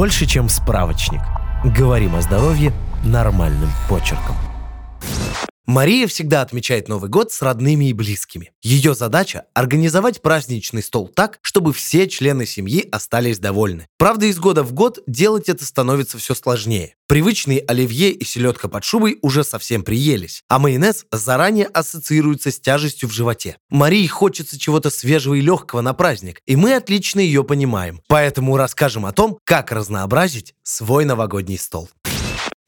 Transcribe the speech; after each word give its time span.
больше, 0.00 0.24
чем 0.24 0.48
справочник. 0.48 1.20
Говорим 1.62 2.16
о 2.16 2.22
здоровье 2.22 2.72
нормальным 3.04 3.68
почерком. 3.86 4.34
Мария 5.66 6.06
всегда 6.06 6.42
отмечает 6.42 6.88
Новый 6.88 7.10
год 7.10 7.32
с 7.32 7.42
родными 7.42 7.90
и 7.90 7.92
близкими. 7.92 8.52
Ее 8.62 8.94
задача– 8.94 9.44
организовать 9.54 10.22
праздничный 10.22 10.82
стол 10.82 11.08
так, 11.08 11.38
чтобы 11.42 11.72
все 11.72 12.08
члены 12.08 12.46
семьи 12.46 12.88
остались 12.90 13.38
довольны. 13.38 13.86
Правда, 13.98 14.26
из 14.26 14.38
года 14.38 14.62
в 14.62 14.72
год 14.72 14.98
делать 15.06 15.48
это 15.48 15.64
становится 15.64 16.18
все 16.18 16.34
сложнее. 16.34 16.96
Привычные 17.06 17.60
оливье 17.66 18.12
и 18.12 18.24
селедка 18.24 18.68
под 18.68 18.84
шубой 18.84 19.18
уже 19.20 19.42
совсем 19.42 19.82
приелись, 19.82 20.44
а 20.48 20.60
майонез 20.60 21.06
заранее 21.10 21.66
ассоциируется 21.66 22.52
с 22.52 22.60
тяжестью 22.60 23.08
в 23.08 23.12
животе. 23.12 23.56
Марии 23.68 24.06
хочется 24.06 24.58
чего-то 24.58 24.90
свежего 24.90 25.34
и 25.34 25.40
легкого 25.40 25.80
на 25.80 25.92
праздник, 25.92 26.40
и 26.46 26.54
мы 26.54 26.74
отлично 26.74 27.18
ее 27.18 27.42
понимаем. 27.42 28.00
Поэтому 28.06 28.56
расскажем 28.56 29.06
о 29.06 29.12
том, 29.12 29.38
как 29.44 29.72
разнообразить 29.72 30.54
свой 30.62 31.04
новогодний 31.04 31.58
стол. 31.58 31.90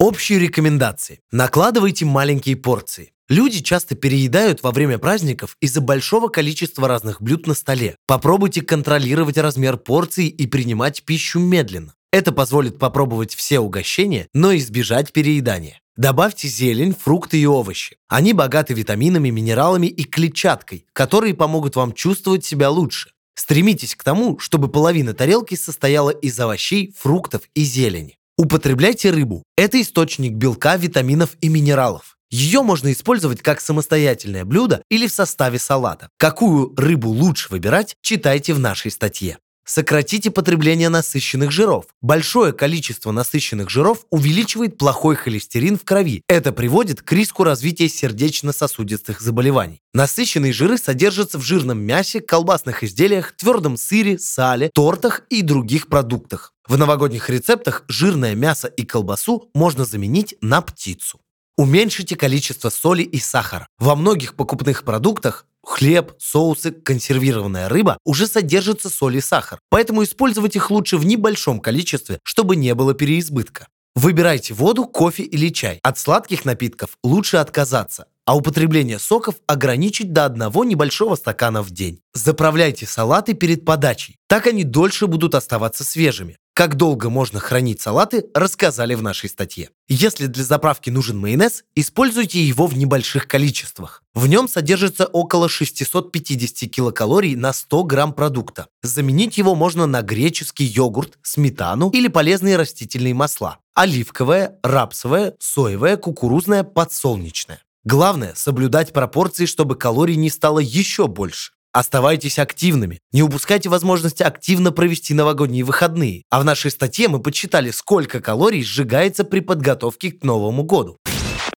Общие 0.00 0.38
рекомендации. 0.38 1.20
Накладывайте 1.30 2.06
маленькие 2.06 2.56
порции. 2.56 3.12
Люди 3.28 3.60
часто 3.60 3.94
переедают 3.94 4.62
во 4.62 4.70
время 4.70 4.96
праздников 4.96 5.58
из-за 5.60 5.82
большого 5.82 6.28
количества 6.28 6.88
разных 6.88 7.20
блюд 7.20 7.46
на 7.46 7.52
столе. 7.52 7.96
Попробуйте 8.06 8.62
контролировать 8.62 9.36
размер 9.36 9.76
порций 9.76 10.28
и 10.28 10.46
принимать 10.46 11.02
пищу 11.02 11.38
медленно. 11.38 11.92
Это 12.12 12.32
позволит 12.32 12.78
попробовать 12.78 13.34
все 13.34 13.60
угощения, 13.60 14.26
но 14.32 14.56
избежать 14.56 15.12
переедания. 15.12 15.82
Добавьте 15.96 16.48
зелень, 16.48 16.96
фрукты 16.98 17.38
и 17.38 17.44
овощи. 17.44 17.98
Они 18.08 18.32
богаты 18.32 18.72
витаминами, 18.72 19.28
минералами 19.28 19.88
и 19.88 20.04
клетчаткой, 20.04 20.86
которые 20.94 21.34
помогут 21.34 21.76
вам 21.76 21.92
чувствовать 21.92 22.46
себя 22.46 22.70
лучше. 22.70 23.10
Стремитесь 23.34 23.94
к 23.94 24.02
тому, 24.02 24.38
чтобы 24.38 24.68
половина 24.68 25.12
тарелки 25.12 25.56
состояла 25.56 26.08
из 26.08 26.40
овощей, 26.40 26.94
фруктов 26.98 27.42
и 27.54 27.64
зелени. 27.64 28.16
Употребляйте 28.40 29.10
рыбу. 29.10 29.42
Это 29.58 29.78
источник 29.82 30.32
белка, 30.32 30.76
витаминов 30.76 31.36
и 31.42 31.50
минералов. 31.50 32.16
Ее 32.30 32.62
можно 32.62 32.90
использовать 32.90 33.42
как 33.42 33.60
самостоятельное 33.60 34.46
блюдо 34.46 34.82
или 34.88 35.06
в 35.06 35.12
составе 35.12 35.58
салата. 35.58 36.08
Какую 36.16 36.74
рыбу 36.74 37.10
лучше 37.10 37.48
выбирать, 37.50 37.96
читайте 38.00 38.54
в 38.54 38.58
нашей 38.58 38.92
статье. 38.92 39.36
Сократите 39.66 40.30
потребление 40.30 40.88
насыщенных 40.88 41.50
жиров. 41.50 41.84
Большое 42.00 42.54
количество 42.54 43.12
насыщенных 43.12 43.68
жиров 43.68 44.06
увеличивает 44.08 44.78
плохой 44.78 45.16
холестерин 45.16 45.76
в 45.76 45.84
крови. 45.84 46.22
Это 46.26 46.50
приводит 46.52 47.02
к 47.02 47.12
риску 47.12 47.44
развития 47.44 47.90
сердечно-сосудистых 47.90 49.20
заболеваний. 49.20 49.82
Насыщенные 49.92 50.54
жиры 50.54 50.78
содержатся 50.78 51.38
в 51.38 51.42
жирном 51.42 51.78
мясе, 51.82 52.20
колбасных 52.20 52.84
изделиях, 52.84 53.32
твердом 53.36 53.76
сыре, 53.76 54.18
сале, 54.18 54.70
тортах 54.74 55.26
и 55.28 55.42
других 55.42 55.88
продуктах. 55.88 56.54
В 56.70 56.78
новогодних 56.78 57.28
рецептах 57.28 57.82
жирное 57.88 58.36
мясо 58.36 58.68
и 58.68 58.84
колбасу 58.84 59.50
можно 59.54 59.84
заменить 59.84 60.36
на 60.40 60.62
птицу. 60.62 61.18
Уменьшите 61.56 62.14
количество 62.14 62.70
соли 62.70 63.02
и 63.02 63.18
сахара. 63.18 63.66
Во 63.80 63.96
многих 63.96 64.36
покупных 64.36 64.84
продуктах 64.84 65.46
хлеб, 65.64 66.12
соусы, 66.20 66.70
консервированная 66.70 67.68
рыба 67.68 67.98
уже 68.04 68.28
содержатся 68.28 68.88
соль 68.88 69.16
и 69.16 69.20
сахар, 69.20 69.58
поэтому 69.68 70.04
использовать 70.04 70.54
их 70.54 70.70
лучше 70.70 70.96
в 70.96 71.04
небольшом 71.04 71.58
количестве, 71.58 72.20
чтобы 72.22 72.54
не 72.54 72.72
было 72.76 72.94
переизбытка. 72.94 73.66
Выбирайте 73.96 74.54
воду, 74.54 74.86
кофе 74.86 75.24
или 75.24 75.48
чай. 75.48 75.80
От 75.82 75.98
сладких 75.98 76.44
напитков 76.44 76.90
лучше 77.02 77.38
отказаться, 77.38 78.06
а 78.24 78.36
употребление 78.36 79.00
соков 79.00 79.34
ограничить 79.48 80.12
до 80.12 80.24
одного 80.24 80.62
небольшого 80.62 81.16
стакана 81.16 81.64
в 81.64 81.72
день. 81.72 81.98
Заправляйте 82.14 82.86
салаты 82.86 83.34
перед 83.34 83.64
подачей, 83.64 84.18
так 84.28 84.46
они 84.46 84.62
дольше 84.62 85.08
будут 85.08 85.34
оставаться 85.34 85.82
свежими. 85.82 86.36
Как 86.60 86.74
долго 86.74 87.08
можно 87.08 87.40
хранить 87.40 87.80
салаты, 87.80 88.26
рассказали 88.34 88.94
в 88.94 89.02
нашей 89.02 89.30
статье. 89.30 89.70
Если 89.88 90.26
для 90.26 90.44
заправки 90.44 90.90
нужен 90.90 91.16
майонез, 91.16 91.64
используйте 91.74 92.44
его 92.44 92.66
в 92.66 92.76
небольших 92.76 93.26
количествах. 93.26 94.02
В 94.12 94.26
нем 94.26 94.46
содержится 94.46 95.06
около 95.06 95.48
650 95.48 96.70
килокалорий 96.70 97.34
на 97.34 97.54
100 97.54 97.84
грамм 97.84 98.12
продукта. 98.12 98.66
Заменить 98.82 99.38
его 99.38 99.54
можно 99.54 99.86
на 99.86 100.02
греческий 100.02 100.64
йогурт, 100.64 101.18
сметану 101.22 101.88
или 101.88 102.08
полезные 102.08 102.58
растительные 102.58 103.14
масла. 103.14 103.60
Оливковое, 103.72 104.58
рапсовое, 104.62 105.36
соевое, 105.38 105.96
кукурузное, 105.96 106.62
подсолнечное. 106.62 107.62
Главное– 107.84 108.34
соблюдать 108.36 108.92
пропорции, 108.92 109.46
чтобы 109.46 109.76
калорий 109.76 110.16
не 110.16 110.28
стало 110.28 110.58
еще 110.58 111.06
больше. 111.06 111.52
Оставайтесь 111.72 112.38
активными. 112.38 113.00
Не 113.12 113.22
упускайте 113.22 113.68
возможности 113.68 114.24
активно 114.24 114.72
провести 114.72 115.14
новогодние 115.14 115.62
выходные. 115.62 116.24
А 116.28 116.40
в 116.40 116.44
нашей 116.44 116.72
статье 116.72 117.08
мы 117.08 117.20
подсчитали, 117.20 117.70
сколько 117.70 118.20
калорий 118.20 118.64
сжигается 118.64 119.22
при 119.22 119.40
подготовке 119.40 120.10
к 120.10 120.24
Новому 120.24 120.64
году. 120.64 120.98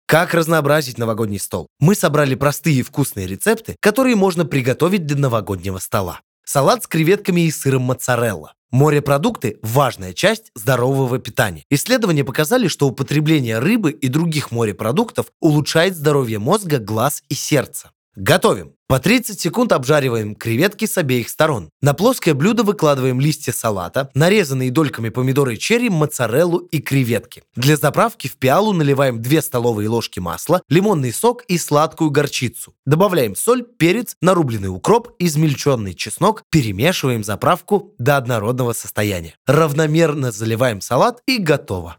Как 0.05 0.33
разнообразить 0.33 0.97
новогодний 0.97 1.39
стол? 1.39 1.67
Мы 1.79 1.95
собрали 1.95 2.35
простые 2.35 2.79
и 2.79 2.83
вкусные 2.83 3.27
рецепты, 3.27 3.77
которые 3.79 4.17
можно 4.17 4.43
приготовить 4.43 5.05
для 5.05 5.15
новогоднего 5.15 5.79
стола. 5.79 6.19
Салат 6.43 6.83
с 6.83 6.87
креветками 6.87 7.41
и 7.41 7.51
сыром 7.51 7.83
моцарелла. 7.83 8.53
Морепродукты– 8.71 9.57
важная 9.61 10.11
часть 10.11 10.51
здорового 10.55 11.19
питания. 11.19 11.63
Исследования 11.69 12.25
показали, 12.25 12.67
что 12.67 12.87
употребление 12.87 13.59
рыбы 13.59 13.91
и 13.91 14.09
других 14.09 14.51
морепродуктов 14.51 15.27
улучшает 15.39 15.95
здоровье 15.95 16.39
мозга, 16.39 16.79
глаз 16.79 17.23
и 17.29 17.33
сердца. 17.33 17.91
Готовим. 18.15 18.73
По 18.87 18.99
30 18.99 19.39
секунд 19.39 19.71
обжариваем 19.71 20.35
креветки 20.35 20.85
с 20.85 20.97
обеих 20.97 21.29
сторон. 21.29 21.69
На 21.81 21.93
плоское 21.93 22.33
блюдо 22.33 22.63
выкладываем 22.63 23.21
листья 23.21 23.53
салата, 23.53 24.09
нарезанные 24.15 24.69
дольками 24.69 25.07
помидоры 25.07 25.55
черри, 25.55 25.89
моцареллу 25.89 26.57
и 26.57 26.79
креветки. 26.79 27.43
Для 27.55 27.77
заправки 27.77 28.27
в 28.27 28.35
пиалу 28.35 28.73
наливаем 28.73 29.21
2 29.21 29.41
столовые 29.41 29.87
ложки 29.87 30.19
масла, 30.19 30.61
лимонный 30.67 31.13
сок 31.13 31.43
и 31.47 31.57
сладкую 31.57 32.09
горчицу. 32.09 32.73
Добавляем 32.85 33.33
соль, 33.33 33.63
перец, 33.63 34.17
нарубленный 34.21 34.67
укроп, 34.67 35.15
измельченный 35.17 35.93
чеснок, 35.93 36.43
перемешиваем 36.51 37.23
заправку 37.23 37.95
до 37.97 38.17
однородного 38.17 38.73
состояния. 38.73 39.35
Равномерно 39.47 40.33
заливаем 40.33 40.81
салат 40.81 41.21
и 41.27 41.37
готово. 41.37 41.95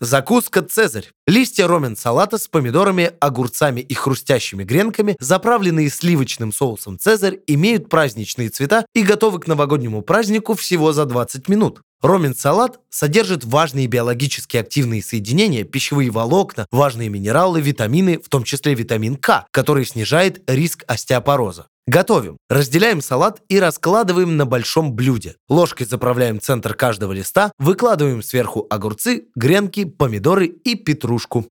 Закуска 0.00 0.60
«Цезарь». 0.60 1.10
Листья 1.26 1.68
ромен 1.68 1.96
салата 1.96 2.36
с 2.36 2.48
помидорами, 2.48 3.12
огурцами 3.20 3.80
и 3.80 3.94
хрустящими 3.94 4.64
гренками, 4.64 5.16
заправленные 5.20 5.88
сливочным 5.88 6.52
соусом 6.52 6.98
«Цезарь», 6.98 7.38
имеют 7.46 7.88
праздничные 7.88 8.48
цвета 8.48 8.86
и 8.92 9.02
готовы 9.02 9.38
к 9.38 9.46
новогоднему 9.46 10.02
празднику 10.02 10.54
всего 10.54 10.92
за 10.92 11.04
20 11.04 11.48
минут. 11.48 11.80
Ромен-салат 12.02 12.80
содержит 12.90 13.44
важные 13.44 13.86
биологически 13.86 14.56
активные 14.56 15.02
соединения, 15.02 15.64
пищевые 15.64 16.10
волокна, 16.10 16.66
важные 16.72 17.08
минералы, 17.08 17.60
витамины, 17.60 18.18
в 18.18 18.28
том 18.28 18.42
числе 18.44 18.74
витамин 18.74 19.16
К, 19.16 19.46
который 19.52 19.86
снижает 19.86 20.42
риск 20.50 20.84
остеопороза. 20.86 21.68
Готовим. 21.86 22.38
Разделяем 22.48 23.02
салат 23.02 23.42
и 23.48 23.60
раскладываем 23.60 24.36
на 24.36 24.46
большом 24.46 24.94
блюде. 24.94 25.36
Ложкой 25.48 25.86
заправляем 25.86 26.40
центр 26.40 26.74
каждого 26.74 27.12
листа, 27.12 27.52
выкладываем 27.58 28.22
сверху 28.22 28.66
огурцы, 28.70 29.26
гренки, 29.34 29.84
помидоры 29.84 30.46
и 30.46 30.76
петрушку. 30.76 31.46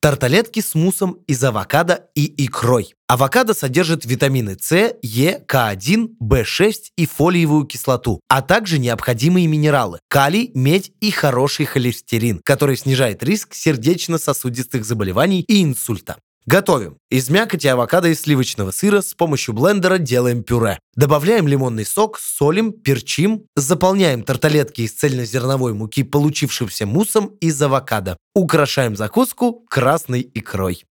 Тарталетки 0.00 0.60
с 0.60 0.74
муссом 0.76 1.18
из 1.26 1.42
авокадо 1.42 2.06
и 2.14 2.46
икрой. 2.46 2.94
Авокадо 3.08 3.52
содержит 3.52 4.04
витамины 4.04 4.56
С, 4.58 4.94
Е, 5.02 5.44
К1, 5.46 6.10
В6 6.22 6.74
и 6.96 7.04
фолиевую 7.06 7.64
кислоту, 7.64 8.20
а 8.28 8.40
также 8.40 8.78
необходимые 8.78 9.48
минералы– 9.48 9.98
калий, 10.08 10.52
медь 10.54 10.92
и 11.00 11.10
хороший 11.10 11.66
холестерин, 11.66 12.40
который 12.44 12.76
снижает 12.76 13.24
риск 13.24 13.54
сердечно-сосудистых 13.54 14.84
заболеваний 14.84 15.40
и 15.40 15.64
инсульта. 15.64 16.16
Готовим. 16.48 16.96
Из 17.10 17.28
мякоти 17.28 17.66
авокадо 17.66 18.08
и 18.08 18.14
сливочного 18.14 18.70
сыра 18.70 19.02
с 19.02 19.12
помощью 19.12 19.52
блендера 19.52 19.98
делаем 19.98 20.42
пюре. 20.42 20.78
Добавляем 20.96 21.46
лимонный 21.46 21.84
сок, 21.84 22.18
солим, 22.18 22.72
перчим, 22.72 23.44
заполняем 23.54 24.22
тарталетки 24.22 24.80
из 24.80 24.94
цельнозерновой 24.94 25.74
муки 25.74 26.04
получившимся 26.04 26.86
муссом 26.86 27.26
из 27.42 27.60
авокадо. 27.60 28.16
Украшаем 28.34 28.96
закуску 28.96 29.62
красной 29.68 30.22
икрой. 30.32 30.84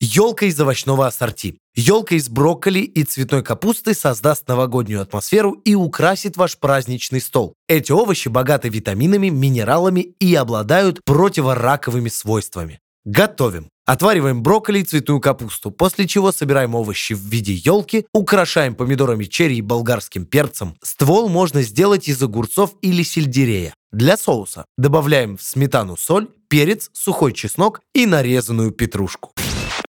Елка 0.00 0.46
из 0.46 0.58
овощного 0.58 1.06
ассорти. 1.06 1.58
Елка 1.76 2.16
из 2.16 2.28
брокколи 2.28 2.80
и 2.80 3.04
цветной 3.04 3.44
капусты 3.44 3.94
создаст 3.94 4.48
новогоднюю 4.48 5.02
атмосферу 5.02 5.52
и 5.52 5.76
украсит 5.76 6.36
ваш 6.36 6.58
праздничный 6.58 7.20
стол. 7.20 7.54
Эти 7.68 7.92
овощи 7.92 8.26
богаты 8.26 8.68
витаминами, 8.68 9.28
минералами 9.28 10.00
и 10.00 10.34
обладают 10.34 11.04
противораковыми 11.04 12.08
свойствами. 12.08 12.80
Готовим. 13.04 13.68
Отвариваем 13.86 14.42
брокколи 14.42 14.80
и 14.80 14.84
цветную 14.84 15.20
капусту, 15.20 15.70
после 15.70 16.06
чего 16.06 16.32
собираем 16.32 16.74
овощи 16.74 17.14
в 17.14 17.20
виде 17.20 17.54
елки, 17.54 18.06
украшаем 18.12 18.74
помидорами 18.74 19.24
черри 19.24 19.56
и 19.56 19.62
болгарским 19.62 20.26
перцем. 20.26 20.76
Ствол 20.82 21.28
можно 21.28 21.62
сделать 21.62 22.06
из 22.06 22.22
огурцов 22.22 22.74
или 22.82 23.02
сельдерея. 23.02 23.74
Для 23.90 24.16
соуса 24.16 24.66
добавляем 24.78 25.36
в 25.36 25.42
сметану 25.42 25.96
соль, 25.96 26.28
перец, 26.48 26.90
сухой 26.92 27.32
чеснок 27.32 27.80
и 27.94 28.06
нарезанную 28.06 28.70
петрушку. 28.70 29.32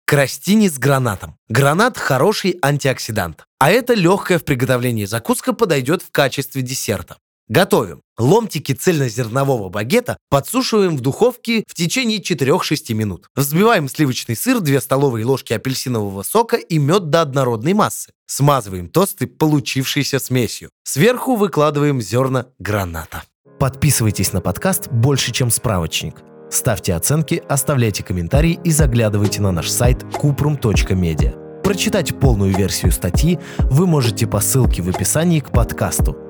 Крастини 0.06 0.68
с 0.68 0.78
гранатом. 0.78 1.36
Гранат– 1.48 1.96
хороший 1.98 2.58
антиоксидант. 2.62 3.44
А 3.58 3.70
это 3.70 3.94
легкая 3.94 4.38
в 4.38 4.44
приготовлении 4.44 5.04
закуска 5.04 5.52
подойдет 5.52 6.02
в 6.02 6.10
качестве 6.10 6.62
десерта. 6.62 7.16
Готовим. 7.50 8.00
Ломтики 8.17 8.70
цельнозернового 8.70 9.70
багета 9.70 10.17
подсушиваем 10.31 10.97
в 10.97 11.00
духовке 11.00 11.64
в 11.67 11.75
течение 11.75 12.20
4-6 12.20 12.94
минут. 12.94 13.26
Взбиваем 13.35 13.88
сливочный 13.88 14.37
сыр, 14.37 14.61
2 14.61 14.81
столовые 14.81 15.26
ложки 15.26 15.52
апельсинового 15.52 16.23
сока 16.23 16.56
и 16.56 16.79
мед 16.79 17.11
до 17.11 17.23
однородной 17.23 17.73
массы. 17.73 18.12
Смазываем 18.26 18.88
тосты 18.88 19.26
получившейся 19.26 20.20
смесью. 20.20 20.70
Сверху 20.85 21.35
выкладываем 21.35 22.00
зерна 22.00 22.47
граната. 22.61 23.25
Подписывайтесь 23.58 24.32
на 24.32 24.41
подкаст 24.41 24.87
«Больше, 24.93 25.32
чем 25.32 25.50
справочник». 25.50 26.23
Ставьте 26.53 26.94
оценки, 26.94 27.43
оставляйте 27.49 28.05
комментарии 28.05 28.61
и 28.62 28.70
заглядывайте 28.70 29.43
на 29.43 29.50
наш 29.50 29.69
сайт 29.69 30.05
kuprum.media. 30.05 31.62
Прочитать 31.62 32.17
полную 32.20 32.56
версию 32.56 32.93
статьи 32.93 33.41
вы 33.58 33.88
можете 33.88 34.29
по 34.29 34.38
ссылке 34.38 34.82
в 34.82 34.88
описании 34.88 35.41
к 35.41 35.50
подкасту. 35.50 36.30